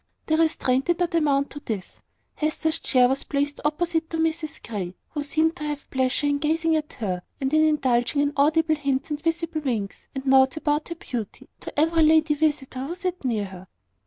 The 0.25 0.35
restraint 0.35 0.85
did 0.85 0.97
not 0.97 1.13
amount 1.13 1.51
to 1.51 1.59
this. 1.59 2.01
Hester's 2.33 2.79
chair 2.79 3.07
was 3.07 3.23
placed 3.23 3.59
opposite 3.63 4.09
to 4.09 4.17
Mrs 4.17 4.59
Grey, 4.67 4.95
who 5.09 5.21
seemed 5.21 5.55
to 5.57 5.63
have 5.63 5.87
pleasure 5.91 6.25
in 6.25 6.39
gazing 6.39 6.75
at 6.75 6.93
her, 6.93 7.21
and 7.39 7.53
in 7.53 7.63
indulging 7.63 8.21
in 8.21 8.33
audible 8.35 8.73
hints 8.73 9.11
and 9.11 9.21
visible 9.21 9.61
winks 9.61 10.07
and 10.15 10.25
nods 10.25 10.57
about 10.57 10.87
her 10.89 10.95
beauty, 10.95 11.49
to 11.59 11.79
every 11.79 12.01
lady 12.01 12.33
visitor 12.33 12.79
who 12.79 12.95
sat 12.95 13.23
near 13.23 13.45
her. 13.45 13.67